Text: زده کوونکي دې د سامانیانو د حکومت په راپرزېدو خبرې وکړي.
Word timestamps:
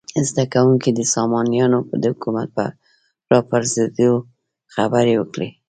زده 0.29 0.43
کوونکي 0.53 0.89
دې 0.97 1.03
د 1.07 1.09
سامانیانو 1.15 1.79
د 2.01 2.03
حکومت 2.13 2.47
په 2.57 2.65
راپرزېدو 3.33 4.11
خبرې 4.75 5.13
وکړي. 5.17 5.49